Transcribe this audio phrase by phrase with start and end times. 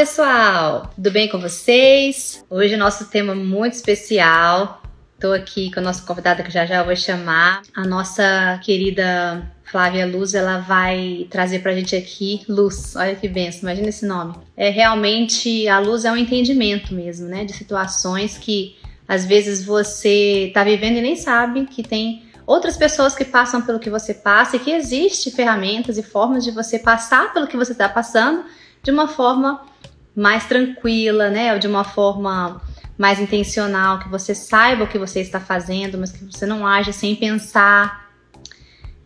[0.00, 0.90] pessoal!
[0.94, 2.42] Tudo bem com vocês?
[2.48, 4.82] Hoje o nosso tema muito especial.
[5.14, 7.60] Estou aqui com a nossa convidada que já já vou chamar.
[7.76, 12.96] A nossa querida Flávia Luz, ela vai trazer pra gente aqui luz.
[12.96, 14.36] Olha que benção, imagina esse nome.
[14.56, 20.50] É realmente a luz é um entendimento mesmo, né, de situações que às vezes você
[20.54, 24.56] tá vivendo e nem sabe que tem outras pessoas que passam pelo que você passa
[24.56, 28.46] e que existe ferramentas e formas de você passar pelo que você está passando
[28.82, 29.68] de uma forma
[30.14, 31.52] mais tranquila, né?
[31.52, 32.60] Ou de uma forma
[32.98, 36.92] mais intencional, que você saiba o que você está fazendo, mas que você não age
[36.92, 38.10] sem pensar.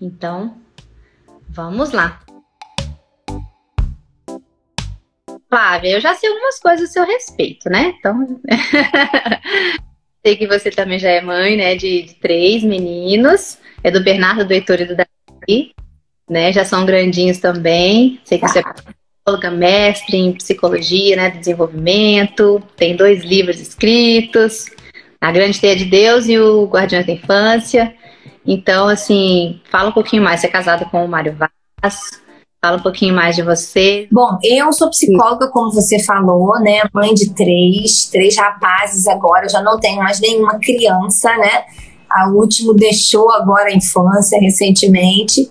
[0.01, 0.57] Então,
[1.49, 2.21] vamos lá.
[5.49, 7.95] Flávia, eu já sei algumas coisas a seu respeito, né?
[7.97, 8.41] Então,
[10.27, 13.59] sei que você também já é mãe, né, de, de três meninos.
[13.85, 15.73] É do Bernardo, do Heitor e do Davi,
[16.29, 16.53] né?
[16.53, 18.21] Já são grandinhos também.
[18.25, 18.65] Sei que você é
[19.25, 24.67] psicóloga, mestre em psicologia, né, de desenvolvimento, tem dois livros escritos,
[25.19, 27.95] A Grande Teia de Deus e o Guardião da Infância.
[28.47, 30.41] Então, assim, fala um pouquinho mais.
[30.41, 32.23] Você é casada com o Mário Vaz,
[32.63, 34.07] fala um pouquinho mais de você.
[34.13, 39.51] Bom, eu sou psicóloga, como você falou, né, mãe de três, três rapazes agora, eu
[39.51, 41.65] já não tenho mais nenhuma criança, né,
[42.11, 45.51] a última deixou agora a infância recentemente.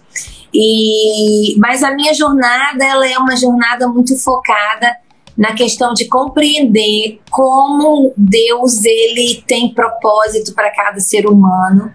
[0.54, 4.96] E, mas a minha jornada ela é uma jornada muito focada
[5.38, 11.92] na questão de compreender como Deus ele tem propósito para cada ser humano.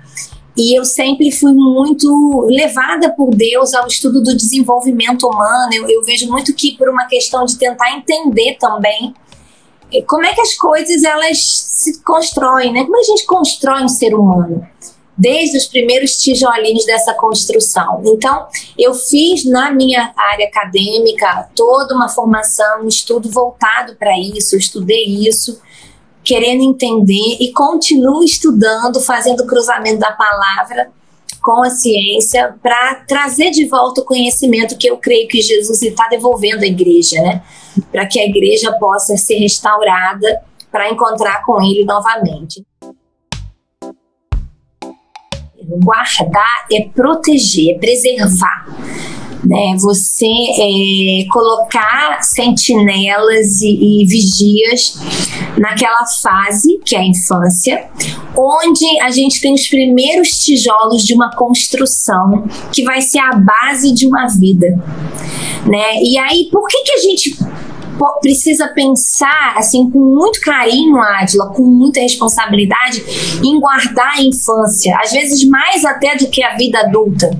[0.57, 5.73] E eu sempre fui muito levada por Deus ao estudo do desenvolvimento humano.
[5.73, 9.15] Eu, eu vejo muito que por uma questão de tentar entender também
[9.93, 12.83] eh, como é que as coisas elas se constroem, né?
[12.83, 14.67] Como a gente constrói um ser humano?
[15.19, 18.01] Desde os primeiros tijolinhos dessa construção.
[18.07, 18.47] Então,
[18.79, 24.61] eu fiz na minha área acadêmica toda uma formação, um estudo voltado para isso, eu
[24.61, 25.61] estudei isso,
[26.23, 30.91] querendo entender e continuo estudando, fazendo cruzamento da palavra
[31.43, 36.07] com a ciência para trazer de volta o conhecimento que eu creio que Jesus está
[36.09, 37.43] devolvendo à igreja, né?
[37.91, 42.68] Para que a igreja possa ser restaurada para encontrar com ele novamente
[45.77, 48.67] guardar é proteger, é preservar.
[49.45, 54.99] Né, você é, colocar sentinelas e, e, vigias
[55.57, 57.89] naquela fase que é a infância,
[58.37, 63.95] onde a gente tem os primeiros tijolos de uma construção que vai ser a base
[63.95, 64.77] de uma vida,
[65.65, 66.03] né?
[66.03, 67.39] E aí, por que que a gente
[68.21, 73.05] precisa pensar assim com muito carinho, Adila, com muita responsabilidade
[73.45, 77.31] em guardar a infância, às vezes mais até do que a vida adulta.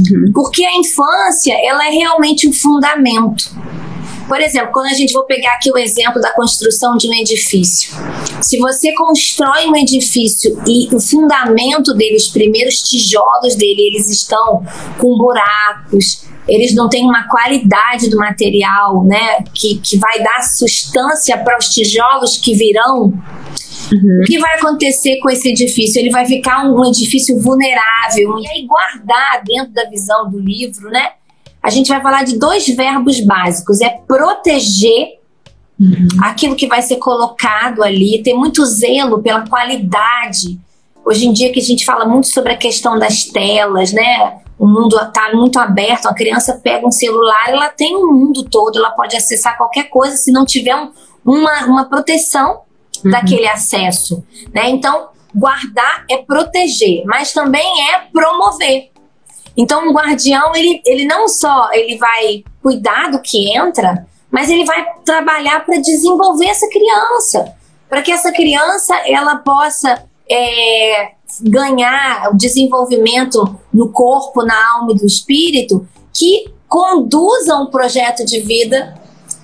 [0.00, 0.32] Uhum.
[0.34, 3.50] Porque a infância, ela é realmente um fundamento.
[4.28, 7.92] Por exemplo, quando a gente vou pegar aqui o exemplo da construção de um edifício.
[8.40, 14.64] Se você constrói um edifício e o fundamento dele, os primeiros tijolos dele, eles estão
[14.98, 21.38] com buracos, eles não têm uma qualidade do material, né, que, que vai dar sustância
[21.38, 23.12] para os tijolos que virão.
[23.92, 24.20] Uhum.
[24.22, 26.00] O que vai acontecer com esse edifício?
[26.00, 28.38] Ele vai ficar um, um edifício vulnerável.
[28.38, 31.10] E aí, guardar dentro da visão do livro, né?
[31.62, 35.18] A gente vai falar de dois verbos básicos: é proteger
[35.78, 36.08] uhum.
[36.22, 40.58] aquilo que vai ser colocado ali, ter muito zelo pela qualidade.
[41.04, 44.41] Hoje em dia que a gente fala muito sobre a questão das telas, né?
[44.58, 48.44] O mundo está muito aberto, a criança pega um celular, ela tem o um mundo
[48.44, 50.92] todo, ela pode acessar qualquer coisa se não tiver um,
[51.24, 52.62] uma, uma proteção
[53.04, 53.10] uhum.
[53.10, 54.24] daquele acesso.
[54.54, 54.70] Né?
[54.70, 58.90] Então, guardar é proteger, mas também é promover.
[59.56, 64.64] Então, um guardião, ele, ele não só ele vai cuidar do que entra, mas ele
[64.64, 67.54] vai trabalhar para desenvolver essa criança,
[67.88, 74.96] para que essa criança ela possa é, ganhar o desenvolvimento no corpo, na alma e
[74.96, 78.94] do espírito que conduzam o projeto de vida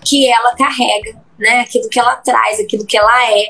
[0.04, 1.60] que ela carrega, né?
[1.60, 3.48] Aquilo que ela traz, aquilo que ela é.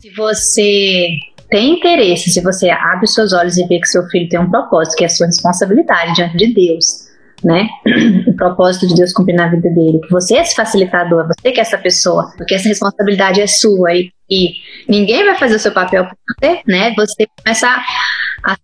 [0.00, 1.08] Se você
[1.50, 4.96] tem interesse, se você abre seus olhos e vê que seu filho tem um propósito,
[4.96, 7.13] que é a sua responsabilidade diante de Deus,
[7.44, 7.68] né?
[8.26, 10.00] O propósito de Deus cumprir na vida dele.
[10.00, 13.94] Que você é esse facilitador, você que é essa pessoa, porque essa responsabilidade é sua
[13.94, 14.52] e, e
[14.88, 16.94] ninguém vai fazer o seu papel por você, né?
[16.96, 17.68] Você começa
[18.44, 18.56] a,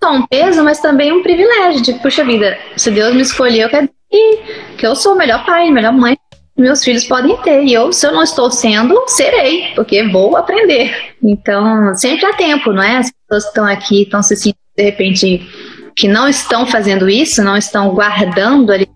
[0.00, 3.82] a um peso, mas também um privilégio de, puxa vida, se Deus me escolheu, quer
[3.82, 6.16] dizer que eu sou o melhor pai, melhor mãe
[6.58, 7.64] meus filhos podem ter.
[7.64, 11.14] E eu, se eu não estou sendo, serei, porque vou aprender.
[11.22, 12.96] Então, sempre há tempo, não é?
[12.96, 15.48] As pessoas que estão aqui estão se sentindo, de repente,
[15.98, 18.88] que não estão fazendo isso, não estão guardando ali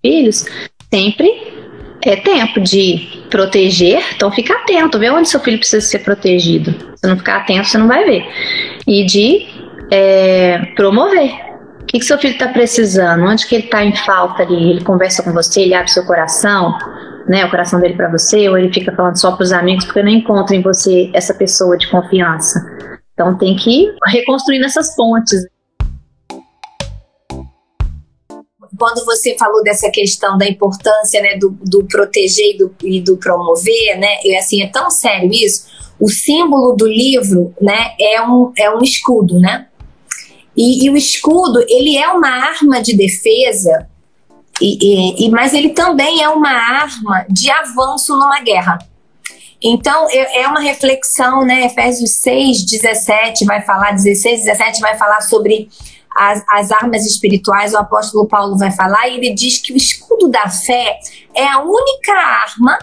[0.00, 0.46] filhos,
[0.88, 1.28] sempre
[2.02, 6.72] é tempo de proteger, então fica atento, vê onde seu filho precisa ser protegido.
[6.94, 8.24] Se não ficar atento, você não vai ver.
[8.86, 9.44] E de
[9.90, 11.32] é, promover.
[11.82, 13.24] O que, que seu filho está precisando?
[13.24, 14.70] Onde que ele está em falta ali?
[14.70, 16.78] Ele conversa com você, ele abre seu coração,
[17.26, 20.02] né, o coração dele para você, ou ele fica falando só para os amigos porque
[20.02, 22.64] não encontra em você essa pessoa de confiança.
[23.14, 25.55] Então tem que ir reconstruindo essas pontes.
[28.78, 33.16] Quando você falou dessa questão da importância né, do, do proteger e do, e do,
[33.16, 35.66] promover, né, e assim, é tão sério isso,
[35.98, 39.66] o símbolo do livro né, é, um, é um escudo, né?
[40.56, 43.88] E, e o escudo, ele é uma arma de defesa,
[44.60, 48.78] e, e, mas ele também é uma arma de avanço numa guerra.
[49.62, 51.66] Então, é, é uma reflexão, né?
[51.66, 55.68] Efésios 6, 17 vai falar, 16, 17 vai falar sobre
[56.16, 60.28] as, as armas espirituais, o apóstolo Paulo vai falar, e ele diz que o escudo
[60.28, 60.98] da fé
[61.34, 62.78] é a única arma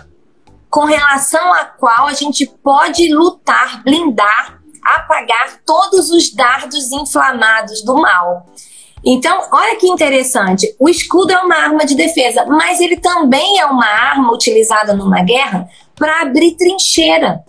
[0.70, 7.96] com relação à qual a gente pode lutar, blindar, apagar todos os dardos inflamados do
[7.96, 8.46] mal.
[9.06, 10.74] Então, olha que interessante.
[10.80, 15.22] O escudo é uma arma de defesa, mas ele também é uma arma utilizada numa
[15.22, 17.44] guerra para abrir trincheira.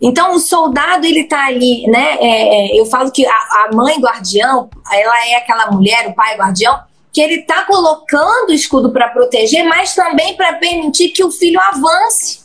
[0.00, 2.18] Então o soldado ele tá ali, né?
[2.20, 6.36] É, é, eu falo que a, a, mãe guardião, ela é aquela mulher, o pai
[6.36, 6.78] guardião,
[7.12, 11.60] que ele tá colocando o escudo para proteger, mas também para permitir que o filho
[11.60, 12.40] avance,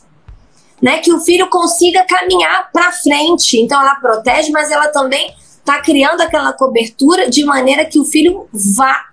[0.82, 0.98] né?
[0.98, 3.60] Que o filho consiga caminhar para frente.
[3.60, 5.32] Então ela protege, mas ela também
[5.64, 9.06] tá criando aquela cobertura de maneira que o filho vá,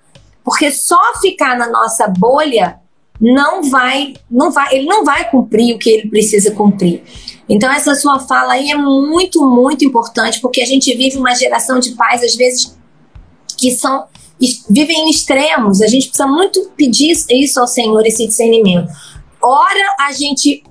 [0.43, 2.79] porque só ficar na nossa bolha
[3.19, 7.03] não vai, não vai, ele não vai cumprir o que ele precisa cumprir.
[7.51, 11.79] Então, essa sua fala aí é muito, muito importante, porque a gente vive uma geração
[11.79, 12.77] de pais, às vezes,
[13.57, 14.05] que são
[14.69, 15.81] vivem em extremos.
[15.81, 18.89] A gente precisa muito pedir isso ao Senhor, esse discernimento.
[19.43, 20.63] Ora, a gente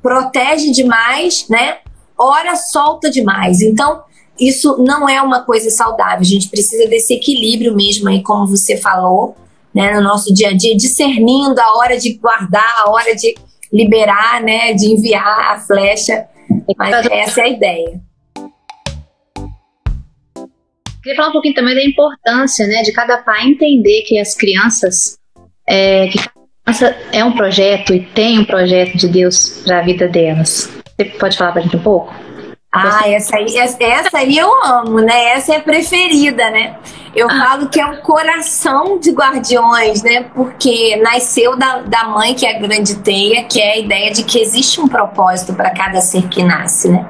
[0.00, 1.78] protege demais, né?
[2.16, 3.60] Ora, solta demais.
[3.60, 4.02] Então,
[4.38, 6.20] isso não é uma coisa saudável.
[6.20, 9.36] A gente precisa desse equilíbrio mesmo aí, como você falou,
[9.74, 9.92] né?
[9.92, 13.34] No nosso dia a dia, discernindo a hora de guardar, a hora de
[13.72, 16.26] liberar, né, de enviar a flecha.
[16.76, 18.00] Mas essa é a ideia.
[21.02, 25.18] Queria falar um pouquinho também da importância, né, de cada pai entender que as crianças,
[25.66, 26.18] é, que
[26.64, 30.70] criança é um projeto e tem um projeto de Deus para a vida delas.
[30.96, 32.14] Você pode falar para a gente um pouco?
[32.74, 35.32] Ah, essa aí, essa aí eu amo, né?
[35.32, 36.78] Essa é a preferida, né?
[37.14, 37.38] Eu ah.
[37.38, 40.22] falo que é o coração de guardiões, né?
[40.34, 44.24] Porque nasceu da, da mãe, que é a grande teia, que é a ideia de
[44.24, 47.06] que existe um propósito para cada ser que nasce, né?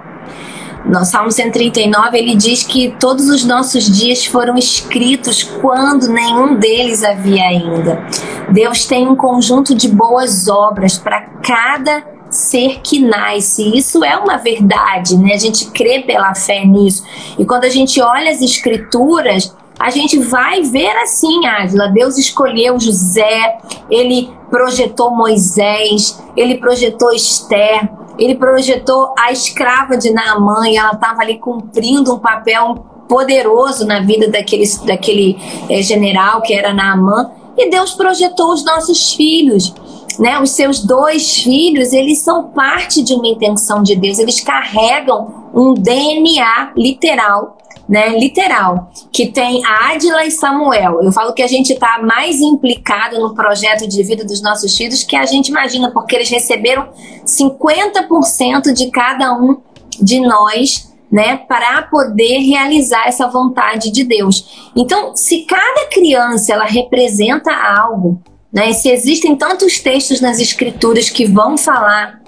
[0.84, 7.04] No Salmo 139, ele diz que todos os nossos dias foram escritos quando nenhum deles
[7.04, 8.04] havia ainda.
[8.50, 13.76] Deus tem um conjunto de boas obras para cada ser que nasce.
[13.76, 15.34] Isso é uma verdade, né?
[15.34, 17.04] A gente crê pela fé nisso.
[17.38, 21.88] E quando a gente olha as escrituras, a gente vai ver assim, Ágila.
[21.88, 23.58] Deus escolheu José,
[23.90, 31.22] ele projetou Moisés, ele projetou Esther, ele projetou a escrava de Naamã e ela estava
[31.22, 35.36] ali cumprindo um papel poderoso na vida daquele, daquele
[35.68, 37.30] é, general que era Naamã.
[37.56, 39.74] E Deus projetou os nossos filhos
[40.18, 45.50] né, os seus dois filhos, eles são parte de uma intenção de Deus, eles carregam
[45.54, 51.02] um DNA literal, né, literal, que tem Adila e Samuel.
[51.02, 55.02] Eu falo que a gente está mais implicado no projeto de vida dos nossos filhos
[55.02, 56.88] que a gente imagina, porque eles receberam
[57.26, 59.60] 50% de cada um
[60.00, 64.70] de nós né, para poder realizar essa vontade de Deus.
[64.74, 68.18] Então, se cada criança ela representa algo,
[68.52, 68.72] né?
[68.72, 72.20] Se existem tantos textos nas escrituras que vão falar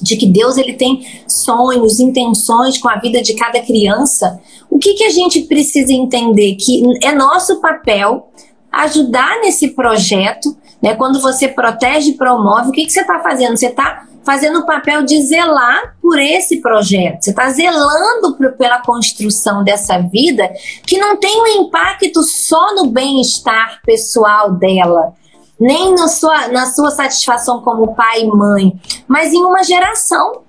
[0.00, 4.40] de que Deus ele tem sonhos, intenções com a vida de cada criança,
[4.70, 6.54] o que, que a gente precisa entender?
[6.54, 8.30] Que é nosso papel
[8.72, 10.94] ajudar nesse projeto, né?
[10.94, 13.56] Quando você protege e promove, o que, que você está fazendo?
[13.56, 17.22] Você está fazendo o papel de zelar por esse projeto.
[17.22, 20.48] Você está zelando por, pela construção dessa vida
[20.86, 25.14] que não tem um impacto só no bem-estar pessoal dela,
[25.60, 30.42] nem na sua, na sua satisfação como pai e mãe, mas em uma geração.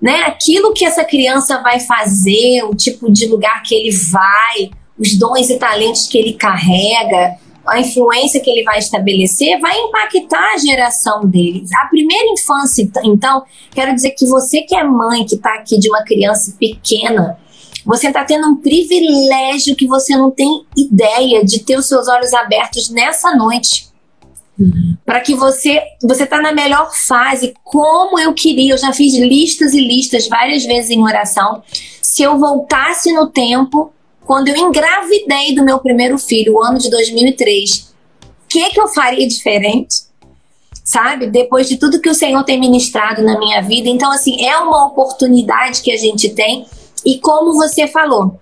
[0.00, 0.22] Né?
[0.22, 5.50] Aquilo que essa criança vai fazer, o tipo de lugar que ele vai, os dons
[5.50, 7.36] e talentos que ele carrega,
[7.66, 11.64] a influência que ele vai estabelecer vai impactar a geração dele.
[11.82, 15.88] A primeira infância, então, quero dizer que você que é mãe, que está aqui de
[15.88, 17.38] uma criança pequena,
[17.84, 22.32] você está tendo um privilégio que você não tem ideia de ter os seus olhos
[22.32, 23.87] abertos nessa noite.
[25.04, 28.74] Para que você você tá na melhor fase, como eu queria.
[28.74, 31.62] Eu já fiz listas e listas várias vezes em oração.
[32.02, 33.92] Se eu voltasse no tempo,
[34.26, 38.88] quando eu engravidei do meu primeiro filho, o ano de 2003, o que que eu
[38.88, 40.08] faria diferente?
[40.84, 41.28] Sabe?
[41.28, 43.88] Depois de tudo que o Senhor tem ministrado na minha vida.
[43.88, 46.66] Então, assim, é uma oportunidade que a gente tem.
[47.04, 48.40] E como você falou,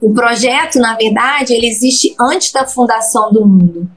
[0.00, 3.88] o projeto, na verdade, ele existe antes da fundação do mundo.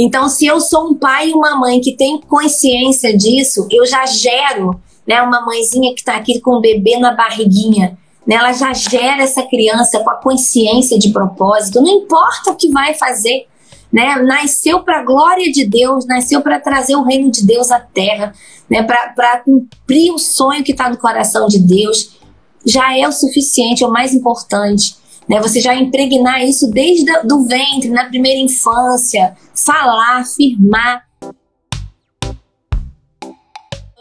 [0.00, 4.06] Então, se eu sou um pai e uma mãe que tem consciência disso, eu já
[4.06, 8.72] gero, né, uma mãezinha que está aqui com o bebê na barriguinha, né, ela já
[8.72, 13.48] gera essa criança com a consciência de propósito, não importa o que vai fazer,
[13.92, 17.80] né, nasceu para a glória de Deus, nasceu para trazer o reino de Deus à
[17.80, 18.32] terra,
[18.70, 22.16] né, para cumprir o sonho que está no coração de Deus,
[22.64, 24.94] já é o suficiente, é o mais importante.
[25.28, 25.40] Né?
[25.40, 31.02] Você já impregnar isso desde o ventre, na primeira infância, falar, afirmar.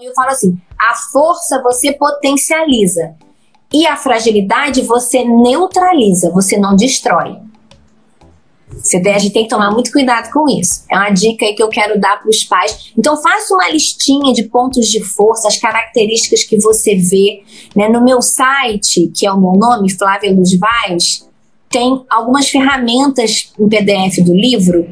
[0.02, 3.16] Eu falo assim: a força você potencializa
[3.74, 7.47] e a fragilidade você neutraliza, você não destrói.
[8.82, 10.84] Você a gente tem que tomar muito cuidado com isso.
[10.90, 12.92] É uma dica aí que eu quero dar para os pais.
[12.98, 17.44] Então faça uma listinha de pontos de força, as características que você vê.
[17.76, 17.90] Né?
[17.90, 21.28] No meu site, que é o meu nome, Flávia Luz Vaz,
[21.70, 24.88] tem algumas ferramentas em PDF do livro.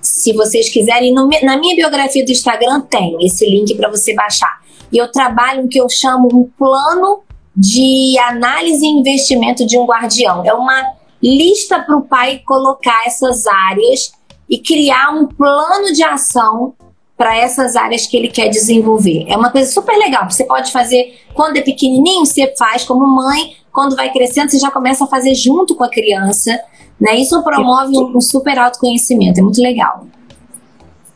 [0.00, 4.60] Se vocês quiserem, no, na minha biografia do Instagram tem esse link para você baixar.
[4.92, 7.22] E eu trabalho o que eu chamo um plano
[7.56, 10.44] de análise e investimento de um guardião.
[10.44, 10.92] É uma
[11.26, 14.12] lista para o pai colocar essas áreas
[14.48, 16.74] e criar um plano de ação
[17.16, 19.24] para essas áreas que ele quer desenvolver.
[19.26, 20.30] É uma coisa super legal.
[20.30, 23.56] Você pode fazer quando é pequenininho, você faz como mãe.
[23.72, 26.58] Quando vai crescendo, você já começa a fazer junto com a criança.
[27.00, 27.16] Né?
[27.16, 29.40] Isso promove um, super autoconhecimento.
[29.40, 30.06] É muito legal.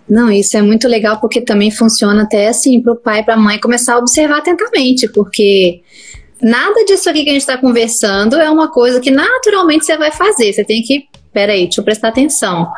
[0.08, 3.34] Não, isso é muito legal porque também funciona até assim para o pai e para
[3.34, 5.82] a mãe começar a observar atentamente, porque
[6.42, 10.10] nada disso aqui que a gente está conversando é uma coisa que naturalmente você vai
[10.10, 10.52] fazer.
[10.52, 12.68] Você tem que, peraí, deixa eu prestar atenção.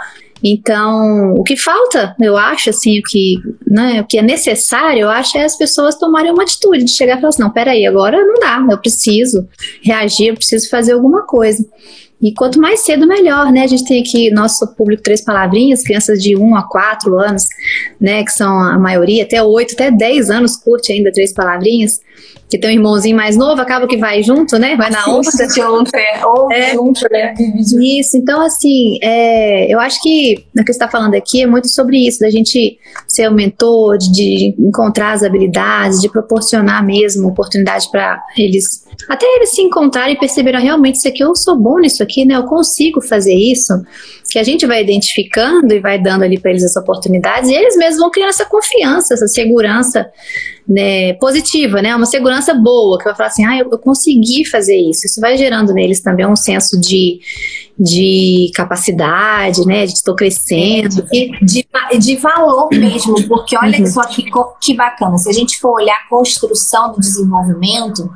[0.44, 5.08] Então, o que falta, eu acho, assim, o que, né, o que é necessário, eu
[5.08, 8.18] acho, é as pessoas tomarem uma atitude de chegar e falar assim, não, peraí, agora
[8.24, 9.48] não dá, eu preciso
[9.82, 11.64] reagir, eu preciso fazer alguma coisa.
[12.22, 13.62] E quanto mais cedo, melhor, né?
[13.62, 17.44] A gente tem aqui nosso público Três Palavrinhas, crianças de 1 a 4 anos,
[18.00, 18.22] né?
[18.22, 22.00] Que são a maioria, até 8, até 10 anos curte ainda Três Palavrinhas
[22.52, 24.76] que tem um irmãozinho mais novo, acaba que vai junto, né?
[24.76, 25.22] Vai na onda.
[25.54, 26.26] junto, é.
[26.26, 27.32] Ou é, junto, né?
[27.80, 31.68] Isso, então assim, é, eu acho que o que você está falando aqui é muito
[31.70, 37.28] sobre isso, da gente ser o mentor, de, de encontrar as habilidades, de proporcionar mesmo
[37.28, 41.56] oportunidade para eles, até eles se encontrarem e perceberem ah, realmente isso aqui, eu sou
[41.56, 42.36] bom nisso aqui, né?
[42.36, 43.72] Eu consigo fazer isso
[44.30, 47.76] que a gente vai identificando e vai dando ali para eles as oportunidades e eles
[47.76, 50.08] mesmos vão criando essa confiança, essa segurança
[50.66, 54.76] né, positiva, né, uma segurança boa, que vai falar assim, ah, eu, eu consegui fazer
[54.76, 55.06] isso.
[55.06, 57.20] Isso vai gerando neles também um senso de,
[57.78, 61.04] de capacidade, né, de estou crescendo.
[61.42, 61.66] De,
[61.98, 63.86] de valor mesmo, porque olha uhum.
[63.86, 64.24] só que,
[64.60, 68.08] que bacana, se a gente for olhar a construção do desenvolvimento,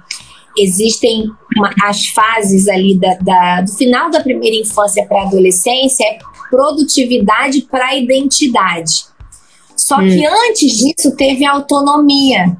[0.57, 6.05] existem uma, as fases ali da, da, do final da primeira infância para a adolescência,
[6.05, 6.19] é
[6.51, 9.07] produtividade para identidade.
[9.77, 10.09] Só hum.
[10.09, 12.57] que antes disso teve autonomia.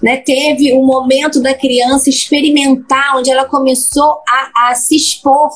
[0.00, 5.50] Né, teve o um momento da criança experimentar, onde ela começou a, a se expor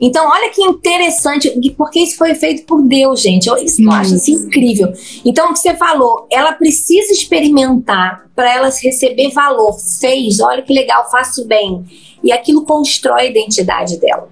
[0.00, 3.48] então, olha que interessante, porque isso foi feito por Deus, gente.
[3.48, 4.92] Eu, isso, eu acho isso incrível.
[5.24, 9.78] Então, o que você falou, ela precisa experimentar para ela receber valor.
[10.00, 11.84] Fez, olha que legal, faço bem.
[12.22, 14.28] E aquilo constrói a identidade dela.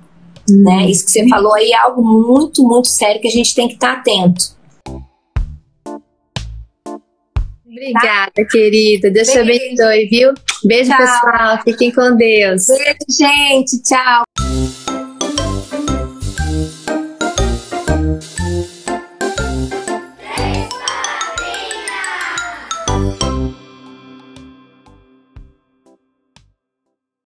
[0.50, 0.62] Hum.
[0.64, 0.90] Né?
[0.90, 3.74] Isso que você falou aí é algo muito, muito sério que a gente tem que
[3.74, 4.60] estar tá atento.
[7.64, 8.44] Obrigada, tá?
[8.44, 9.10] querida.
[9.10, 10.34] Deus te abençoe, viu?
[10.64, 10.98] Beijo, tchau.
[10.98, 11.62] pessoal.
[11.64, 12.66] Fiquem com Deus.
[12.66, 13.82] Beijo, gente.
[13.82, 14.24] Tchau.